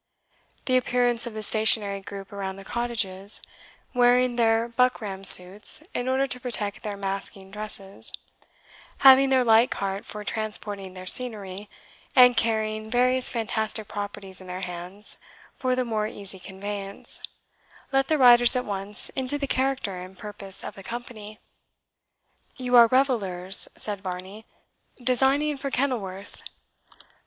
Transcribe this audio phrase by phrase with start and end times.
[0.65, 3.39] The appearance of the stationary group around the cottages,
[3.93, 8.11] wearing their buckram suits in order to protect their masking dresses,
[9.05, 11.69] having their light cart for transporting their scenery,
[12.15, 15.19] and carrying various fantastic properties in their hands
[15.59, 17.21] for the more easy conveyance,
[17.91, 21.37] let the riders at once into the character and purpose of the company.
[22.55, 24.47] "You are revellers," said Varney,
[25.03, 26.41] "designing for Kenilworth?"